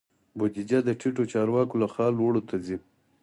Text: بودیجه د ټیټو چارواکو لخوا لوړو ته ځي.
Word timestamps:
بودیجه 0.37 0.79
د 0.85 0.89
ټیټو 0.99 1.23
چارواکو 1.33 1.79
لخوا 1.83 2.07
لوړو 2.17 2.41
ته 2.49 2.55
ځي. 2.65 2.77